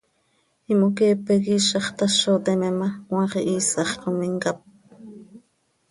Imoqueepe 0.73 1.33
quih 1.43 1.57
iizax 1.57 1.85
tazo 1.97 2.33
teme 2.45 2.69
ma, 2.79 2.87
cmaax 3.07 3.31
ihiisax 3.41 3.89
com 4.01 4.15
imcáp. 4.29 4.57